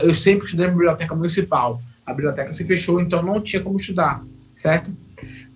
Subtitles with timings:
[0.00, 1.80] eu sempre estudei na biblioteca municipal.
[2.06, 4.22] A biblioteca se fechou, então não tinha como estudar,
[4.56, 4.90] certo?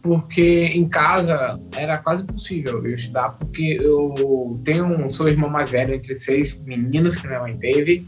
[0.02, 5.70] Porque em casa era quase impossível eu estudar, porque eu tenho um, sou irmão mais
[5.70, 8.04] velho entre seis meninos que minha mãe teve,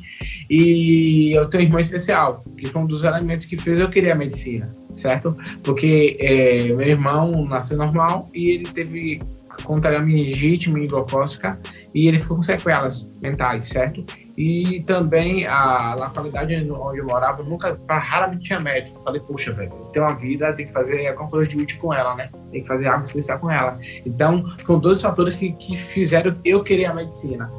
[0.50, 4.10] e eu tenho um irmão especial, que foi um dos elementos que fez eu querer
[4.10, 5.36] a medicina, certo?
[5.62, 9.20] Porque é, meu irmão nasceu normal e ele teve
[9.62, 11.56] contra a meningite meningocócica
[11.94, 14.04] e ele ficou com sequelas mentais, certo?
[14.36, 18.98] E também a localidade onde eu morava, nunca, raramente tinha médico.
[18.98, 21.94] Eu falei, puxa, velho, tem uma vida, tem que fazer alguma coisa de útil com
[21.94, 22.30] ela, né?
[22.50, 23.78] Tem que fazer algo especial com ela.
[24.04, 27.50] Então, foram dois fatores que, que fizeram eu querer a medicina.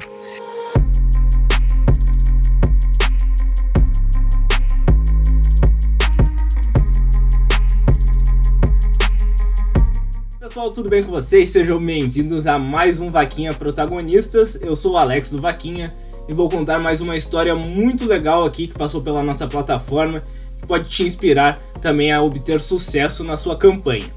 [10.56, 11.50] pessoal, tudo bem com vocês?
[11.50, 14.58] Sejam bem-vindos a mais um Vaquinha Protagonistas.
[14.62, 15.92] Eu sou o Alex do Vaquinha
[16.28, 20.22] e vou contar mais uma história muito legal aqui que passou pela nossa plataforma
[20.60, 24.10] que pode te inspirar também a obter sucesso na sua campanha.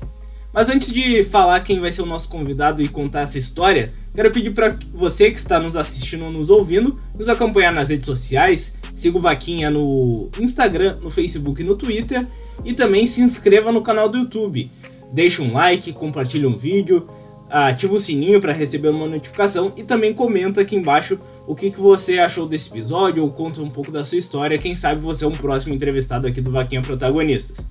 [0.53, 4.31] Mas antes de falar quem vai ser o nosso convidado e contar essa história, quero
[4.31, 8.73] pedir para você que está nos assistindo ou nos ouvindo, nos acompanhar nas redes sociais,
[8.95, 12.25] siga o Vaquinha no Instagram, no Facebook e no Twitter
[12.65, 14.71] e também se inscreva no canal do YouTube
[15.11, 17.07] deixa um like, compartilha um vídeo,
[17.49, 21.79] ativa o sininho para receber uma notificação e também comenta aqui embaixo o que, que
[21.79, 24.59] você achou desse episódio ou conta um pouco da sua história.
[24.59, 27.65] Quem sabe você é um próximo entrevistado aqui do Vaquinha Protagonistas.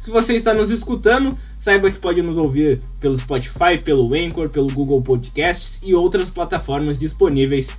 [0.00, 4.68] Se você está nos escutando, saiba que pode nos ouvir pelo Spotify, pelo Anchor, pelo
[4.68, 7.70] Google Podcasts e outras plataformas disponíveis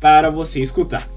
[0.00, 1.08] para você escutar.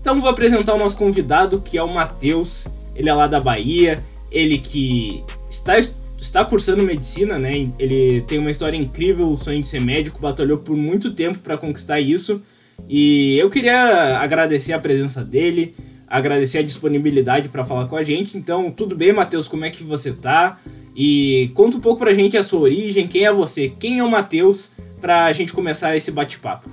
[0.00, 2.66] Então vou apresentar o nosso convidado, que é o Matheus.
[2.96, 5.74] Ele é lá da Bahia, ele que está
[6.18, 7.68] está cursando medicina, né?
[7.78, 11.58] Ele tem uma história incrível, o sonho de ser médico, batalhou por muito tempo para
[11.58, 12.40] conquistar isso.
[12.88, 15.74] E eu queria agradecer a presença dele,
[16.06, 18.36] agradecer a disponibilidade para falar com a gente.
[18.36, 19.48] Então, tudo bem, Matheus?
[19.48, 20.58] Como é que você tá?
[20.96, 24.10] E conta um pouco pra gente a sua origem, quem é você, quem é o
[24.10, 26.70] Matheus, pra gente começar esse bate-papo.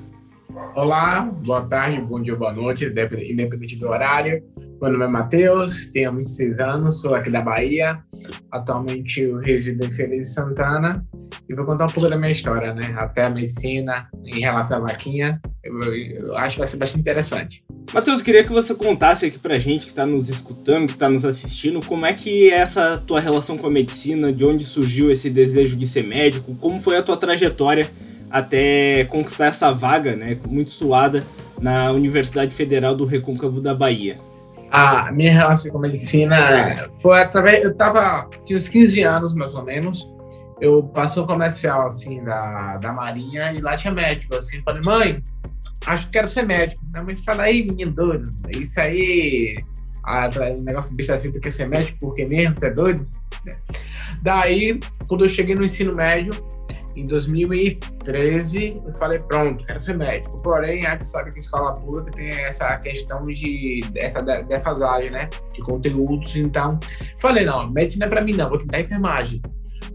[0.75, 4.43] Olá, boa tarde, bom dia, boa noite, independente do horário.
[4.81, 7.99] Meu nome é Matheus, tenho 26 anos, sou aqui da Bahia.
[8.51, 11.05] Atualmente eu resido em de Santana
[11.47, 12.91] e vou contar um pouco da minha história, né?
[12.97, 15.39] Até a medicina, em relação à vaquinha.
[15.63, 17.63] Eu, eu acho que vai ser bastante interessante.
[17.93, 21.25] Matheus, queria que você contasse aqui pra gente que está nos escutando, que está nos
[21.25, 25.29] assistindo, como é que é essa tua relação com a medicina, de onde surgiu esse
[25.29, 27.87] desejo de ser médico, como foi a tua trajetória
[28.31, 31.23] até conquistar essa vaga, né, muito suada,
[31.61, 34.17] na Universidade Federal do Recôncavo da Bahia
[34.71, 37.61] a minha relação com a medicina foi através.
[37.63, 38.29] Eu tava.
[38.45, 40.09] Tinha uns 15 anos, mais ou menos.
[40.61, 44.35] Eu passei um comercial, assim, da, da Marinha e lá tinha médico.
[44.35, 45.23] Assim, eu falei, mãe,
[45.87, 46.81] acho que quero ser médico.
[46.89, 49.55] Minha mãe fala, aí, menino doido, isso aí.
[50.05, 53.05] o negócio de bicho assim, tu quer ser médico porque mesmo, tu é doido?
[54.21, 56.31] Daí, quando eu cheguei no ensino médio,
[56.95, 60.41] em 2013, eu falei, pronto, quero ser médico.
[60.41, 65.29] Porém, a gente sabe que escola pública tem essa questão de essa defasagem, né?
[65.53, 66.35] De conteúdos.
[66.35, 66.79] Então,
[67.19, 69.41] falei, não, medicina é mim não, vou tentar enfermagem.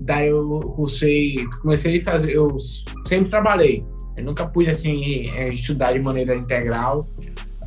[0.00, 2.56] Daí eu cursei, comecei a fazer, eu
[3.04, 3.82] sempre trabalhei.
[4.16, 7.06] Eu nunca pude, assim, é, estudar de maneira integral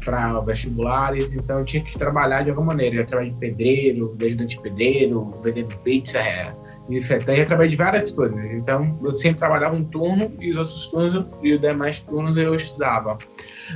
[0.03, 2.97] para vestibulares, então eu tinha que trabalhar de alguma maneira.
[2.97, 6.53] Eu trabalhei de pedreiro, ajudante pedreiro, vendendo pizza, é,
[6.89, 8.45] eu trabalhei de várias coisas.
[8.53, 12.55] Então, eu sempre trabalhava um turno e os outros turnos e os demais turnos eu
[12.55, 13.17] estudava.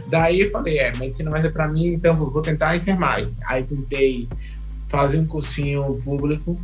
[0.08, 3.32] Daí eu falei, é, medicina mais é para mim, então vou, tentar enfermagem.
[3.46, 4.28] Aí tentei
[4.88, 6.56] fazer um cursinho público.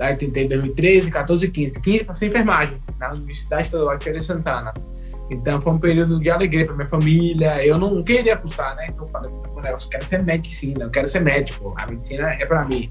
[0.00, 1.80] Aí tentei em 2013, 14 e 15.
[1.80, 4.74] 15 para ser enfermagem na Universidade Estadual de Feira Santana.
[5.30, 7.64] Então foi um período de alegria para minha família.
[7.64, 8.86] Eu não queria cursar, né?
[8.88, 11.72] Então eu falei, eu quero ser medicina, eu quero ser médico.
[11.78, 12.90] A medicina é para mim.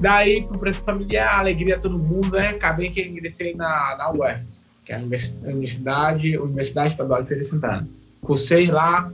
[0.00, 2.48] Daí, pro preço familiar, alegria todo mundo, né?
[2.48, 7.46] Acabei que ingressei na, na UFES, que é a Universidade, Universidade Estadual de Feira de
[7.46, 7.88] Santana.
[8.20, 9.12] Cursei lá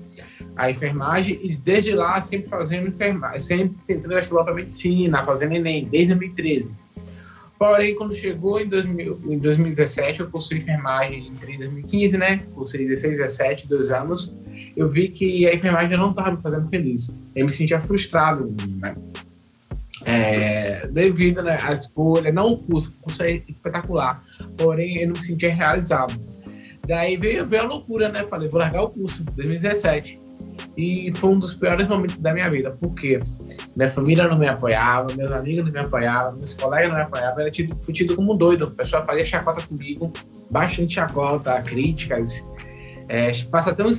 [0.55, 5.87] a enfermagem e desde lá sempre fazendo enfermagem, sempre tentando vestibular para medicina, fazendo Enem,
[5.87, 6.75] desde 2013.
[7.59, 12.47] Porém, quando chegou em, 2000, em 2017, eu cursei enfermagem em 2015, né?
[12.55, 14.33] Cursei 16, 17, dois anos.
[14.77, 17.13] Eu vi que a enfermagem não estava me fazendo feliz.
[17.35, 18.95] Eu me sentia frustrado, né?
[20.09, 24.25] É, devido né, à escolha, não o curso, o curso é espetacular,
[24.57, 26.19] porém eu não me sentia realizado.
[26.87, 28.25] Daí veio, veio a loucura, né?
[28.25, 30.19] Falei, vou largar o curso, 2017.
[30.79, 33.21] E foi um dos piores momentos da minha vida, porque
[33.77, 37.41] minha família não me apoiava, meus amigos não me apoiavam, meus colegas não me apoiavam,
[37.41, 38.65] era tido, fui tido como doido.
[38.65, 40.11] O pessoal fazia chacota comigo,
[40.51, 42.43] bastante chacota, críticas.
[43.09, 43.93] É, passa até um,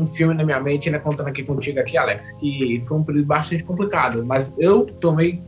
[0.00, 3.26] um, filme na minha mente, né, contando aqui contigo aqui, Alex, que foi um período
[3.26, 5.42] bastante complicado, mas eu tomei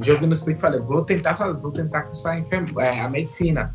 [0.00, 2.44] jogo no espírito falei, vou tentar, vou tentar cursar
[2.78, 3.74] é, a medicina.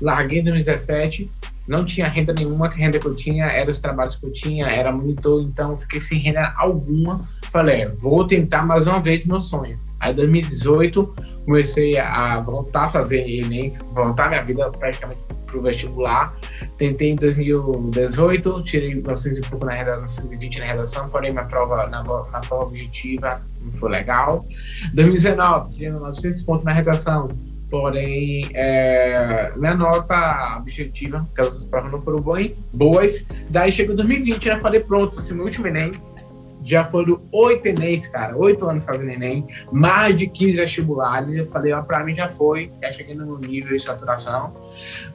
[0.00, 1.30] Larguei em 2017,
[1.68, 4.66] não tinha renda nenhuma, que renda que eu tinha era os trabalhos que eu tinha,
[4.66, 7.20] era monitor, então fiquei sem renda alguma.
[7.50, 9.78] Falei, é, vou tentar mais uma vez meu sonho.
[10.00, 11.14] Aí, em 2018,
[11.44, 16.34] comecei a voltar a fazer Enem, voltar minha vida praticamente para o vestibular.
[16.78, 21.86] Tentei em 2018, tirei 900 e pouco na redação, 920 na redação, porém minha prova,
[21.88, 24.46] na, na prova objetiva não foi legal.
[24.94, 27.28] 2019, tirei 900 pontos na redação,
[27.70, 32.22] porém é, minha nota objetiva, porque as provas não foram
[32.72, 33.26] boas.
[33.50, 34.60] Daí chegou 2020, né?
[34.60, 35.92] Falei, pronto, ser meu último Enem
[36.62, 41.34] já foram oito Enéms, cara, oito anos fazendo Enem, mais de 15 vestibulares.
[41.34, 44.54] Eu falei, ó, pra mim já foi, já cheguei no nível de saturação.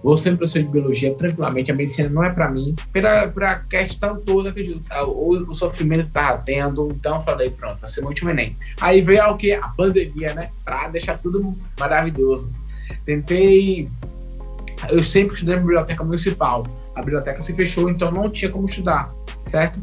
[0.04, 4.20] Vou ser professor de biologia tranquilamente, a medicina não é pra mim, pela, pela questão
[4.20, 6.90] toda que o, o sofrimento que tava tendo.
[6.92, 8.56] Então eu falei, pronto, vai ser o último Enem.
[8.82, 9.54] Aí veio o que?
[9.54, 10.50] A pandemia, né?
[10.64, 12.50] Pra deixar tudo maravilhoso.
[13.06, 13.88] Tentei.
[14.90, 16.64] Eu sempre estudei na biblioteca municipal.
[16.96, 19.08] A biblioteca se fechou, então não tinha como estudar,
[19.48, 19.80] certo?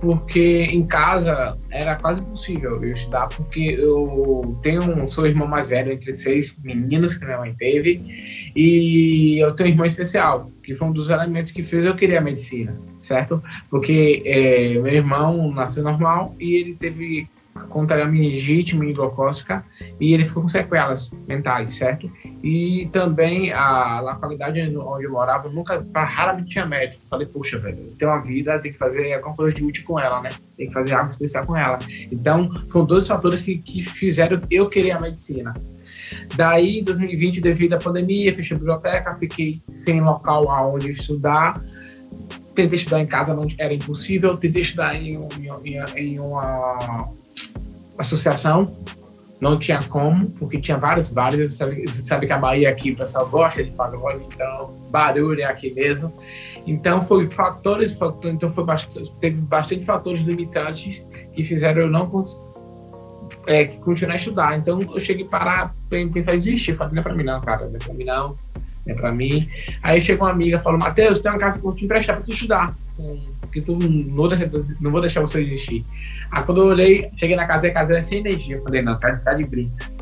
[0.00, 5.66] Porque em casa era quase impossível eu estudar, porque eu tenho um, sou irmão mais
[5.66, 8.00] velho entre seis meninos que minha mãe teve,
[8.56, 12.16] e eu tenho um irmão especial, que foi um dos elementos que fez eu querer
[12.16, 13.42] a medicina, certo?
[13.68, 17.28] Porque é, meu irmão nasceu normal e ele teve
[17.68, 19.64] contra a meningite meningocócica
[19.98, 22.10] e ele ficou com sequelas mentais, certo?
[22.42, 27.06] E também a localidade onde eu morava nunca, raramente tinha médico.
[27.06, 30.20] Falei, puxa, velho, tem uma vida, tem que fazer alguma coisa de útil com ela,
[30.20, 30.30] né?
[30.56, 31.78] Tem que fazer algo especial com ela.
[32.10, 35.54] Então, foram dois fatores que, que fizeram eu querer a medicina.
[36.34, 41.62] Daí, em 2020, devido à pandemia, fechei a biblioteca, fiquei sem local aonde estudar
[42.54, 44.34] tentei estudar em casa, não era impossível.
[44.34, 47.04] Tentei estudar em, em, em uma
[48.00, 48.66] associação,
[49.40, 51.52] não tinha como, porque tinha vários bares.
[51.52, 55.40] Você sabe, você sabe que a Bahia aqui, o pessoal gosta de pagode, então barulho
[55.40, 56.12] é aqui mesmo.
[56.66, 62.10] Então, foi fatores, então foi bastante, teve bastante fatores limitantes que fizeram eu não
[63.46, 64.58] é, continuar a estudar.
[64.58, 66.74] Então, eu cheguei a parar, pensar desistir.
[66.74, 68.34] Falei, é para mim não, cara, não é mim não
[68.90, 69.46] né, para mim.
[69.82, 72.16] Aí chegou uma amiga e falou: Matheus, tem uma casa que eu vou te emprestar
[72.16, 72.72] para tu estudar,
[73.40, 74.50] porque tu não vou, deixar,
[74.80, 75.84] não vou deixar você existir.
[76.30, 78.56] Aí quando eu olhei, cheguei na casa e a casa era sem energia.
[78.56, 79.94] Eu falei: não, tá, tá de brinks.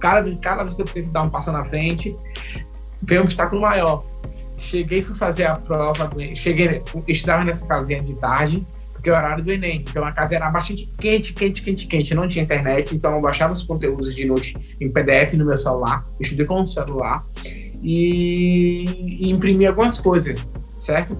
[0.00, 2.14] Cada, cada vez que eu tento dar um passo na frente,
[3.02, 4.02] veio um obstáculo maior.
[4.58, 8.60] Cheguei, fui fazer a prova, cheguei, estudava nessa casinha de tarde,
[8.92, 9.84] porque é o horário do Enem.
[9.88, 12.14] Então a casa era bastante quente, quente, quente, quente.
[12.14, 16.02] Não tinha internet, então eu baixava os conteúdos de noite em PDF no meu celular.
[16.18, 17.24] estudei com o celular
[17.82, 18.84] e,
[19.26, 21.16] e imprimir algumas coisas, certo?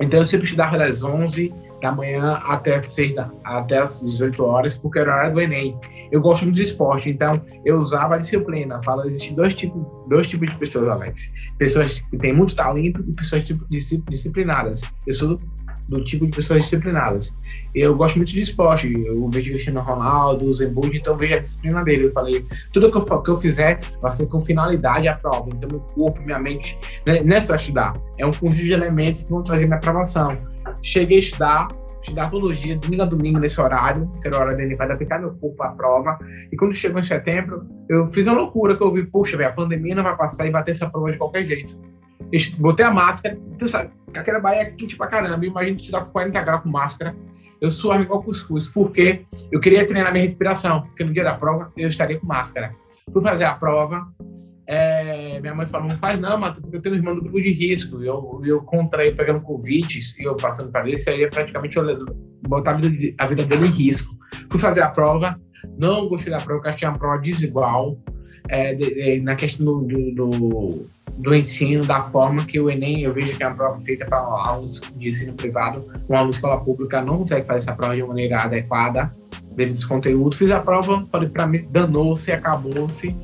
[0.00, 1.52] Então eu sempre estudava das 11
[1.82, 5.76] da manhã até, 6 da, até as 18 horas, porque era hora do Enem.
[6.10, 7.32] Eu gosto muito de esporte, então
[7.64, 8.80] eu usava a disciplina.
[8.82, 11.32] Fala, existem dois tipos, dois tipos de pessoas, Alex.
[11.58, 13.42] Pessoas que têm muito talento e pessoas
[14.08, 14.82] disciplinadas.
[15.06, 15.36] Eu sou
[15.88, 17.34] do tipo de pessoas disciplinadas.
[17.74, 21.82] Eu gosto muito de esporte, eu vejo Cristiano Ronaldo, o Zembold, então vejo a disciplina
[21.82, 22.04] dele.
[22.04, 22.42] Eu falei,
[22.72, 25.48] tudo que eu, que eu fizer vai ser com finalidade a prova.
[25.48, 29.22] Então, meu corpo, minha mente, né, não é só estudar, é um conjunto de elementos
[29.22, 30.36] que vão trazer minha aprovação.
[30.82, 31.68] Cheguei a estudar,
[32.02, 35.18] estudar todo dia, domingo a domingo, nesse horário, que era a hora dele, para aplicar
[35.18, 36.18] meu corpo à prova.
[36.50, 39.94] E quando chegou em setembro, eu fiz uma loucura que eu vi, puxa, a pandemia
[39.94, 41.78] não vai passar e bater essa prova de qualquer jeito
[42.58, 46.12] botei a máscara, tu sabe, aquela Bahia é quente pra caramba, imagina tu estudar com
[46.12, 47.14] 40 graus com máscara,
[47.60, 51.70] eu suava igual cuscuz, porque eu queria treinar minha respiração, porque no dia da prova
[51.76, 52.74] eu estaria com máscara.
[53.12, 54.08] Fui fazer a prova,
[54.66, 57.52] é, minha mãe falou, não faz não, porque eu tenho um irmão do grupo de
[57.52, 61.76] risco, eu, eu contraí pegando Covid, e eu passando para ele, seria praticamente
[62.46, 64.16] botar a vida, a vida dele em risco.
[64.50, 65.40] Fui fazer a prova,
[65.78, 67.98] não gostei da prova, porque achei uma prova desigual,
[68.48, 70.86] é, de, de, na questão do, do, do
[71.18, 74.18] do ensino, da forma que o Enem, eu vejo que é uma prova feita para
[74.18, 78.02] alunos de ensino privado, um aluno de escola pública não consegue fazer essa prova de
[78.02, 79.10] maneira adequada
[79.54, 80.38] devido aos conteúdos.
[80.38, 83.14] Fiz a prova, falei para mim, danou-se, acabou-se,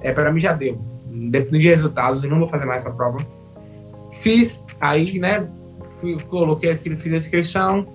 [0.00, 0.78] é, para mim já deu.
[1.06, 3.18] Depende de resultados, eu não vou fazer mais essa prova.
[4.12, 5.46] Fiz, aí, né,
[6.00, 7.86] fui, coloquei, fiz a inscrição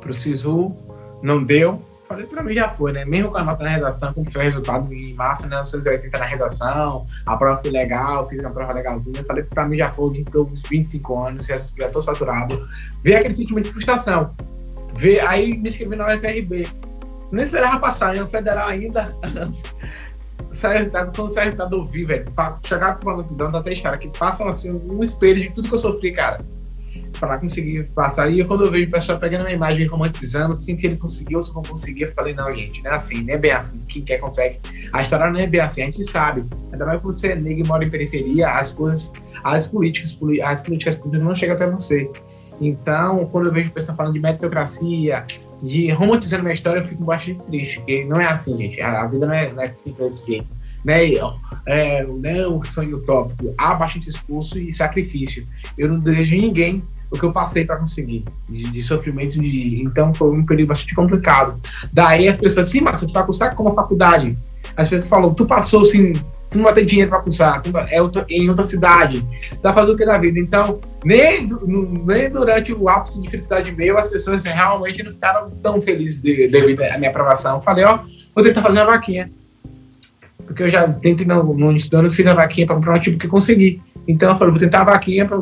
[0.00, 0.74] para o SISU,
[1.22, 3.04] não deu, falei, pra mim já foi, né?
[3.04, 5.56] Mesmo com a nota na redação, foi o resultado em massa, né?
[5.56, 9.24] 980 na redação, a prova foi legal, fiz uma prova legalzinha.
[9.24, 12.66] Falei, pra mim já foi, de todos 25 anos, já, já tô saturado.
[13.02, 14.26] Ver aquele sentimento de frustração.
[14.94, 16.68] Ver, aí me inscrevi na UFRB.
[17.32, 18.24] Não esperava passar, né?
[18.26, 19.12] Federal ainda.
[20.54, 22.24] sai resultado, quando sai resultado, eu vi, velho.
[22.66, 26.12] Chegar falando, dando até história, que passam assim um espelho de tudo que eu sofri,
[26.12, 26.44] cara
[27.18, 28.30] falar, consegui passar.
[28.30, 31.54] E quando eu vejo o pessoal pegando uma imagem romantizando, assim, se ele conseguiu, se
[31.54, 33.80] não conseguiu, eu falei, não, gente, não é assim, não é bem assim.
[33.88, 34.56] Quem quer consegue.
[34.92, 36.44] A história não é bem assim, a gente sabe.
[36.72, 40.60] Ainda mais que você é negro e mora em periferia, as coisas, as políticas, as
[40.60, 42.10] políticas públicas não chegam até você.
[42.60, 45.26] Então, quando eu vejo o pessoal falando de meritocracia,
[45.64, 48.80] de romantizando minha história, eu fico bastante triste, porque não é assim, gente.
[48.80, 50.52] A vida não é, não é simples desse jeito.
[50.84, 51.14] Né?
[51.66, 53.54] É, não é um sonho utópico.
[53.56, 55.42] Há bastante esforço e sacrifício.
[55.78, 59.40] Eu não desejo ninguém o que eu passei para conseguir, de, de, sofrimento.
[59.40, 61.58] De, então, foi um período bastante complicado.
[61.92, 64.36] Daí as pessoas, sim, mas tu vai cursar como a faculdade?
[64.76, 66.12] As pessoas falam, tu passou assim,
[66.54, 69.26] tu não vai ter dinheiro para cursar, é outra, em outra cidade,
[69.60, 70.38] tá fazendo o que da vida?
[70.38, 71.46] Então, nem,
[72.06, 76.48] nem durante o ápice de felicidade meu, as pessoas realmente não ficaram tão felizes de,
[76.48, 77.60] devido à minha aprovação.
[77.60, 78.00] Falei, ó,
[78.34, 79.30] vou tentar fazer uma vaquinha.
[80.46, 83.00] Porque eu já tentei no, no início do ano, fiz a vaquinha para comprar um
[83.00, 83.80] tipo que consegui.
[84.06, 85.38] Então eu falei, vou tentar a vaquinha para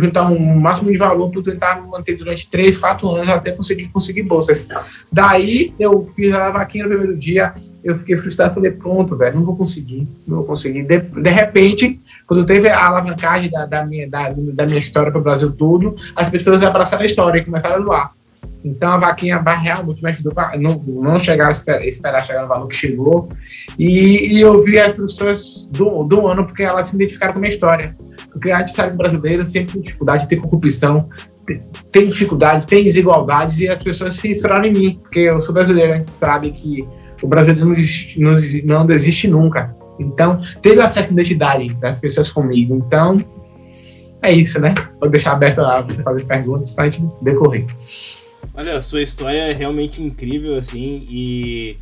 [0.00, 4.22] juntar um máximo de valor para tentar manter durante 3, 4 anos até conseguir conseguir
[4.22, 4.66] bolsas.
[5.12, 7.52] Daí eu fiz a vaquinha no primeiro dia,
[7.84, 10.84] eu fiquei frustrado, falei, pronto, velho, não vou conseguir, não vou conseguir.
[10.84, 15.20] De, de repente, quando teve a alavancagem da, da, minha, da, da minha história para
[15.20, 18.17] o Brasil todo, as pessoas abraçaram a história e começaram a doar.
[18.64, 22.66] Então a vaquinha realmente me ajudou não, não chegar a esperar, esperar, chegar no valor
[22.66, 23.28] que chegou.
[23.78, 27.42] E, e eu vi as pessoas do, do ano porque elas se identificaram com a
[27.42, 27.96] minha história.
[28.32, 31.08] Porque a gente sabe que o brasileiro sempre tem dificuldade, tem corrupção,
[31.90, 34.98] tem dificuldade, tem desigualdades e as pessoas se inspiraram em mim.
[34.98, 36.86] Porque eu sou brasileiro, a gente sabe que
[37.22, 39.74] o brasileiro não desiste, não, não desiste nunca.
[39.98, 42.74] Então, teve uma certa identidade das pessoas comigo.
[42.76, 43.18] Então,
[44.22, 44.74] é isso, né?
[45.00, 47.66] Vou deixar aberto lá para você fazer perguntas para a gente decorrer.
[48.58, 51.76] Olha, a sua história é realmente incrível, assim, e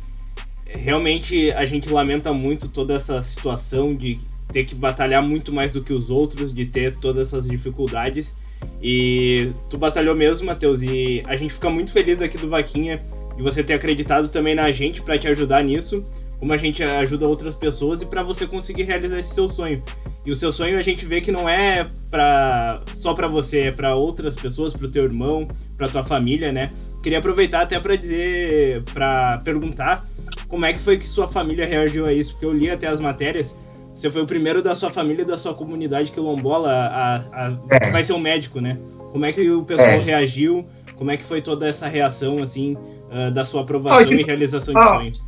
[0.63, 4.19] realmente a gente lamenta muito toda essa situação de
[4.53, 8.31] ter que batalhar muito mais do que os outros, de ter todas essas dificuldades.
[8.79, 13.03] E tu batalhou mesmo, Matheus, e a gente fica muito feliz aqui do Vaquinha
[13.35, 16.05] de você ter acreditado também na gente para te ajudar nisso
[16.39, 19.81] como a gente ajuda outras pessoas e para você conseguir realizar esse seu sonho.
[20.25, 23.71] E o seu sonho a gente vê que não é para só para você, é
[23.71, 26.71] para outras pessoas, para o teu irmão, para tua família, né?
[27.01, 30.05] Queria aproveitar até para dizer, para perguntar
[30.47, 32.99] como é que foi que sua família reagiu a isso, porque eu li até as
[32.99, 33.55] matérias.
[33.95, 37.89] Você foi o primeiro da sua família, da sua comunidade quilombola a, a, é.
[37.89, 38.77] vai ser um médico, né?
[39.11, 39.97] Como é que o pessoal é.
[39.97, 40.67] reagiu?
[40.95, 44.79] Como é que foi toda essa reação assim uh, da sua aprovação e realização de
[44.79, 45.26] oh, sonhos?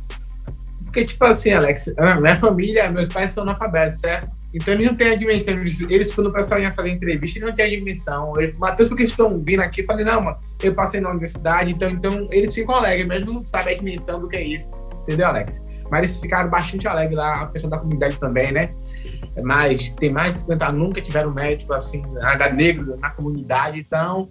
[0.90, 4.28] Porque, tipo assim, Alex, minha família, meus pais são analfabetos, certo?
[4.52, 5.54] Então eles não têm a dimensão.
[5.88, 8.32] Eles, quando o pessoal ia fazer entrevista, eles não têm a dimensão.
[8.58, 12.26] Matheus, porque estão vindo aqui, eu falei, não, mano, eu passei na universidade, então, então
[12.32, 14.68] eles ficam alegres, mesmo não sabem a dimensão do que é isso.
[15.04, 15.62] Entendeu, Alex?
[15.88, 18.70] Mas eles ficaram bastante alegres lá, a pessoa da comunidade também, né?
[19.44, 24.28] Mas tem mais de 50 anos, nunca tiveram médico assim, ainda negro na comunidade, então.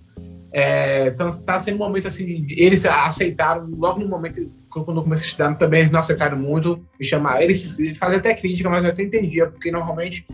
[0.51, 5.25] É, então está sendo um momento assim, eles aceitaram logo no momento quando eu comecei
[5.25, 7.41] a estudar, também não aceitaram muito me chamar.
[7.41, 7.63] Eles
[7.97, 10.25] faziam até crítica, mas eu até entendia, porque normalmente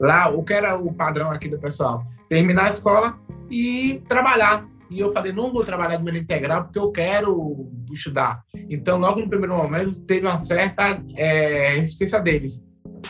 [0.00, 2.04] lá, o que era o padrão aqui do pessoal?
[2.28, 3.18] Terminar a escola
[3.50, 4.66] e trabalhar.
[4.90, 8.42] E eu falei, não vou trabalhar de maneira integral porque eu quero estudar.
[8.68, 12.62] Então, logo no primeiro momento, teve uma certa é, resistência deles.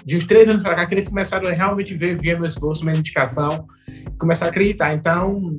[0.04, 2.84] De uns três anos para cá, que eles começaram a realmente ver, ver meu esforço,
[2.84, 3.66] minha dedicação,
[4.18, 4.92] começaram a acreditar.
[4.94, 5.58] Então,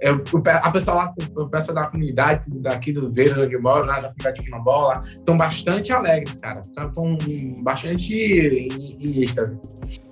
[0.00, 0.22] eu,
[0.62, 4.08] a pessoa lá, o pessoal da comunidade daqui do Verde, onde eu moro, lá da
[4.08, 6.60] comunidade de Quilombola, estão bastante alegres, cara.
[6.60, 7.18] Estão
[7.62, 9.58] bastante em, em êxtase.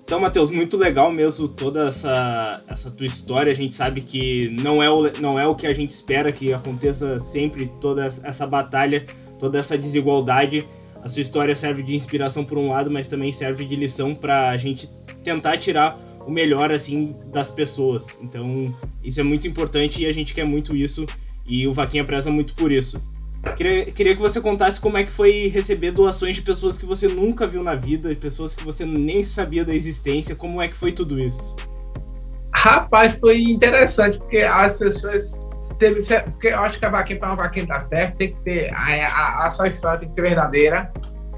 [0.05, 3.51] Então, Matheus, muito legal mesmo toda essa, essa tua história.
[3.51, 6.53] A gente sabe que não é, o, não é o que a gente espera que
[6.53, 9.05] aconteça sempre, toda essa batalha,
[9.39, 10.67] toda essa desigualdade.
[11.03, 14.51] A sua história serve de inspiração por um lado, mas também serve de lição para
[14.51, 14.89] a gente
[15.23, 18.07] tentar tirar o melhor assim das pessoas.
[18.21, 18.75] Então,
[19.05, 21.07] isso é muito importante e a gente quer muito isso
[21.47, 23.03] e o Vaquinha preza muito por isso.
[23.57, 27.07] Queria, queria que você contasse como é que foi receber doações de pessoas que você
[27.07, 30.35] nunca viu na vida, pessoas que você nem sabia da existência.
[30.35, 31.55] Como é que foi tudo isso?
[32.55, 35.41] Rapaz, foi interessante, porque as pessoas
[35.79, 36.01] teve.
[36.31, 38.75] Porque eu acho que a vaquinha, para uma vaquinha dar certo, tem que ter.
[38.75, 40.93] A, a, a sua história tem que ser verdadeira.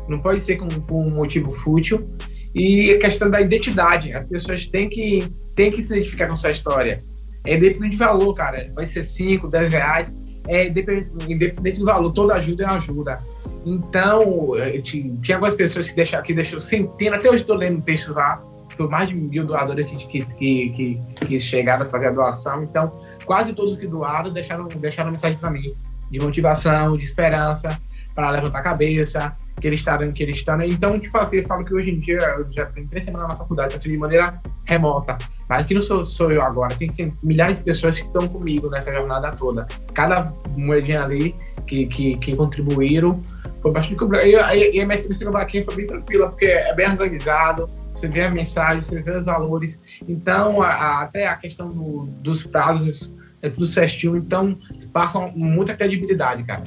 [0.09, 2.09] Não pode ser com, com um motivo fútil.
[2.55, 4.13] E a questão da identidade.
[4.13, 7.05] As pessoas têm que, têm que se identificar com sua história.
[7.45, 8.69] É independente de valor, cara.
[8.75, 10.15] Vai ser 5, 10 reais.
[10.49, 13.19] É independente do valor, toda ajuda é ajuda.
[13.65, 17.81] Então, eh, tinha algumas pessoas que deixaram, que deixou centenas, até hoje estou lendo um
[17.81, 18.43] texto lá,
[18.75, 22.63] foi mais de mil doadores que, que, que, que, chegaram a fazer a doação.
[22.63, 25.75] Então, quase todos que doaram deixaram, deixaram mensagem para mim,
[26.11, 27.79] de motivação, de esperança.
[28.15, 30.61] para levantar a cabeça, que eles estão, que eles estão.
[30.63, 33.37] Então, tipo assim, eu falo que hoje em dia eu já tenho três semanas na
[33.37, 35.17] faculdade, assim, de maneira remota.
[35.49, 38.69] Mas aqui não sou, sou eu agora, tem assim, milhares de pessoas que estão comigo
[38.69, 39.63] nessa jornada toda.
[39.95, 41.35] Cada moedinha ali
[41.67, 43.17] que, que, que contribuíram
[43.63, 44.03] foi bastante.
[44.25, 47.71] E, e, e a minha experiência no Vaquinha foi bem tranquila, porque é bem organizado,
[47.93, 49.79] você vê a mensagem, você vê os valores.
[50.09, 54.59] Então, a, a, até a questão do, dos prazos é tudo certinho, então
[54.93, 56.65] passam muita credibilidade, cara.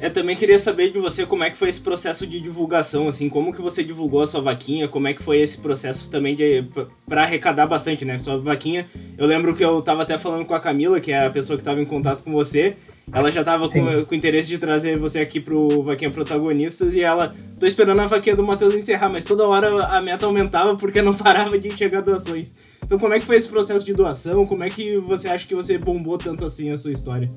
[0.00, 3.28] Eu também queria saber de você como é que foi esse processo de divulgação, assim,
[3.28, 6.64] como que você divulgou a sua vaquinha, como é que foi esse processo também de
[7.06, 8.18] para arrecadar bastante, né?
[8.18, 8.86] Sua vaquinha,
[9.18, 11.64] eu lembro que eu tava até falando com a Camila, que é a pessoa que
[11.64, 12.76] tava em contato com você,
[13.12, 17.34] ela já tava com, com interesse de trazer você aqui pro Vaquinha Protagonistas e ela,
[17.58, 21.12] tô esperando a vaquinha do Matheus encerrar, mas toda hora a meta aumentava porque não
[21.14, 22.48] parava de chegar doações.
[22.90, 24.44] Então como é que foi esse processo de doação?
[24.44, 27.30] Como é que você acha que você bombou tanto assim a sua história?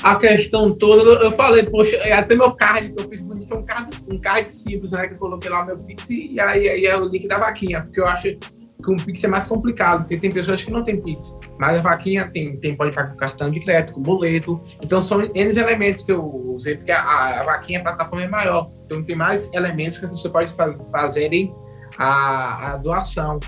[0.00, 3.64] a questão toda, eu falei, poxa, é até meu card que eu fiz foi um
[3.64, 5.06] card, um card simples, né?
[5.06, 7.82] Que eu coloquei lá o meu Pix e aí, aí é o link da vaquinha,
[7.82, 11.00] porque eu acho que um Pix é mais complicado, porque tem pessoas que não tem
[11.00, 15.02] Pix, mas a vaquinha tem, tem pode pagar com cartão de crédito, com boleto, então
[15.02, 19.02] são N elementos que eu usei, porque a, a vaquinha, a plataforma é maior, então
[19.02, 20.52] tem mais elementos que você pode
[20.90, 21.52] fazerem
[21.96, 23.38] a, a doação.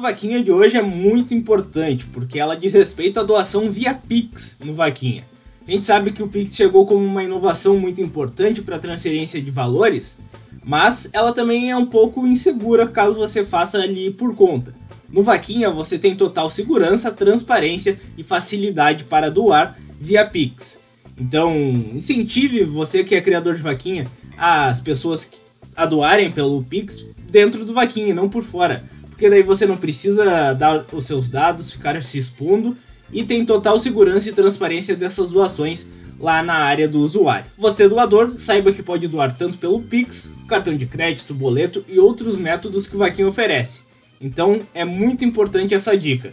[0.00, 4.56] Do Vaquinha de hoje é muito importante, porque ela diz respeito à doação via Pix
[4.64, 5.24] no Vaquinha.
[5.68, 9.50] A gente sabe que o Pix chegou como uma inovação muito importante para transferência de
[9.50, 10.16] valores,
[10.64, 14.74] mas ela também é um pouco insegura caso você faça ali por conta.
[15.10, 20.78] No Vaquinha você tem total segurança, transparência e facilidade para doar via Pix.
[21.18, 21.54] Então,
[21.94, 24.06] incentive você que é criador de Vaquinha
[24.40, 25.30] as pessoas
[25.76, 28.82] a doarem pelo Pix dentro do Vaquinha, não por fora
[29.20, 32.74] porque daí você não precisa dar os seus dados, ficar se expondo
[33.12, 35.86] e tem total segurança e transparência dessas doações
[36.18, 37.44] lá na área do usuário.
[37.58, 42.38] Você doador, saiba que pode doar tanto pelo Pix, cartão de crédito, boleto e outros
[42.38, 43.82] métodos que o Vaquinha oferece.
[44.18, 46.32] Então é muito importante essa dica.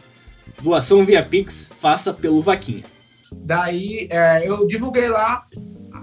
[0.62, 2.86] Doação via Pix, faça pelo Vaquinha.
[3.34, 5.44] Daí é, eu divulguei lá,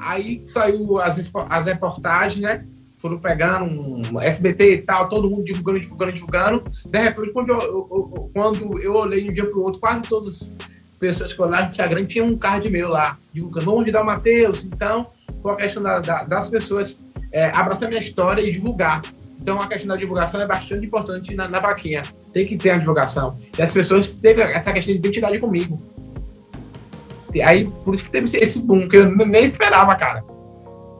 [0.01, 1.19] aí saiu as,
[1.51, 2.65] as reportagens, né?
[3.05, 6.65] foram pegando um SBT e tal, todo mundo divulgando, divulgando, divulgando.
[6.87, 10.01] De repente, quando eu, eu, quando eu olhei de um dia para o outro, quase
[10.09, 10.49] todas as
[10.99, 14.65] pessoas que olharam no Instagram tinham um card meu lá, divulgando onde dá o Matheus.
[14.65, 15.09] Então,
[15.43, 16.97] foi a questão da, da, das pessoas
[17.31, 19.03] é, abraçar minha história e divulgar.
[19.39, 22.01] Então, a questão da divulgação é bastante importante na, na vaquinha.
[22.33, 23.35] Tem que ter a divulgação.
[23.59, 25.77] E as pessoas teve essa questão de identidade comigo.
[27.43, 30.25] Aí, por isso que teve esse boom, que eu nem esperava, cara.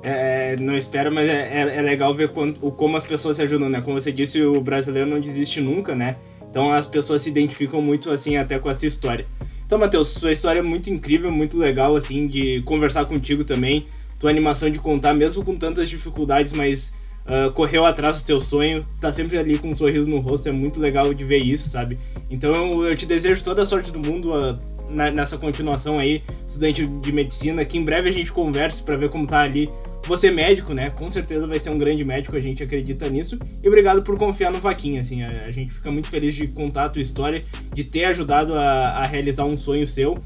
[0.03, 3.71] É, não espero, mas é, é, é legal ver quando, como as pessoas se ajudam,
[3.71, 3.81] né?
[3.81, 6.17] Como você disse, o brasileiro não desiste nunca, né?
[6.51, 9.25] Então as pessoas se identificam muito, assim, até com essa história.
[9.67, 13.87] Então, Matheus, sua história é muito incrível, muito legal, assim, de conversar contigo também.
[14.21, 16.93] Tua animação de contar, mesmo com tantas dificuldades, mas
[17.25, 20.53] uh, correu atrás do teu sonho, tá sempre ali com um sorriso no rosto, é
[20.53, 21.99] muito legal de ver isso, sabe?
[22.31, 24.57] Então eu te desejo toda a sorte do mundo uh,
[24.95, 29.11] na, nessa continuação aí, estudante de medicina, que em breve a gente converse para ver
[29.11, 29.69] como tá ali
[30.07, 30.91] você médico, né?
[30.91, 33.39] Com certeza vai ser um grande médico, a gente acredita nisso.
[33.63, 35.23] E obrigado por confiar no Vaquinha, assim.
[35.23, 38.99] A, a gente fica muito feliz de contar a tua história, de ter ajudado a,
[38.99, 40.17] a realizar um sonho seu.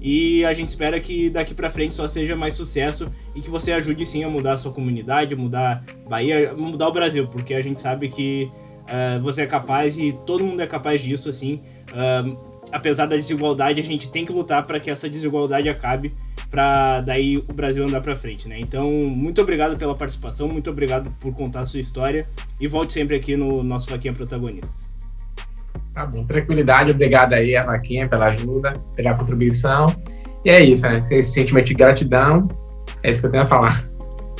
[0.00, 3.72] E a gente espera que daqui para frente só seja mais sucesso e que você
[3.72, 7.80] ajude sim a mudar a sua comunidade, mudar Bahia, mudar o Brasil, porque a gente
[7.80, 8.48] sabe que
[8.84, 11.60] uh, você é capaz e todo mundo é capaz disso, assim.
[11.90, 16.14] Uh, apesar da desigualdade, a gente tem que lutar para que essa desigualdade acabe
[16.50, 18.58] para daí o Brasil andar para frente, né?
[18.58, 22.26] Então, muito obrigado pela participação, muito obrigado por contar a sua história
[22.60, 24.88] e volte sempre aqui no nosso Vaquinha Protagonistas.
[25.92, 29.86] Tá bom, tranquilidade, obrigado aí a Vaquinha pela ajuda, pela contribuição.
[30.44, 30.98] E é isso, né?
[30.98, 32.48] Esse sentimento de gratidão,
[33.02, 33.84] é isso que eu tenho a falar.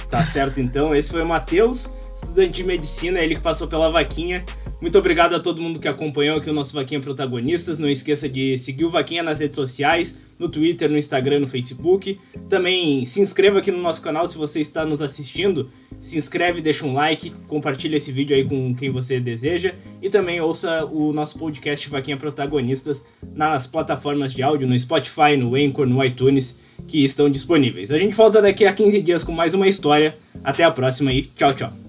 [0.08, 0.94] Tá certo, então.
[0.94, 4.44] Esse foi o Matheus, estudante de medicina, ele que passou pela Vaquinha.
[4.81, 7.78] Muito obrigado a todo mundo que acompanhou aqui o nosso Vaquinha Protagonistas.
[7.78, 12.18] Não esqueça de seguir o Vaquinha nas redes sociais, no Twitter, no Instagram, no Facebook.
[12.48, 15.70] Também se inscreva aqui no nosso canal se você está nos assistindo.
[16.00, 19.74] Se inscreve, deixa um like, compartilha esse vídeo aí com quem você deseja.
[20.00, 23.04] E também ouça o nosso podcast Vaquinha Protagonistas
[23.35, 27.90] nas plataformas de áudio, no Spotify, no Anchor, no iTunes, que estão disponíveis.
[27.90, 30.16] A gente volta daqui a 15 dias com mais uma história.
[30.44, 31.88] Até a próxima e tchau, tchau.